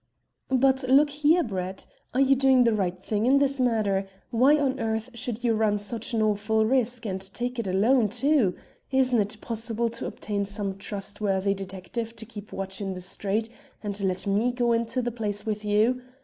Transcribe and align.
"But 0.49 0.81
look 0.89 1.11
here, 1.11 1.43
Brett: 1.43 1.85
are 2.15 2.19
you 2.19 2.35
doing 2.35 2.63
the 2.63 2.73
right 2.73 2.97
thing 3.05 3.27
in 3.27 3.37
this 3.37 3.59
matter? 3.59 4.07
Why 4.31 4.57
on 4.57 4.79
earth 4.79 5.11
should 5.13 5.43
you 5.43 5.53
run 5.53 5.77
such 5.77 6.15
an 6.15 6.23
awful 6.23 6.65
risk, 6.65 7.05
and 7.05 7.21
take 7.35 7.59
it 7.59 7.67
alone, 7.67 8.09
too? 8.09 8.55
Isn't 8.89 9.19
it 9.21 9.37
possible 9.41 9.89
to 9.89 10.07
obtain 10.07 10.45
some 10.45 10.75
trustworthy 10.79 11.53
detective 11.53 12.15
to 12.15 12.25
keep 12.25 12.51
watch 12.51 12.81
in 12.81 12.95
the 12.95 12.99
street, 13.01 13.47
and 13.83 13.99
let 14.01 14.25
me 14.25 14.51
go 14.51 14.73
into 14.73 15.03
the 15.03 15.11
place 15.11 15.45
with 15.45 15.63
you? 15.63 16.01